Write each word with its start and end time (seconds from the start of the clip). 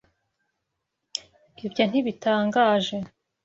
Ibyo 1.65 1.83
ntibintangaje.( 1.89 2.95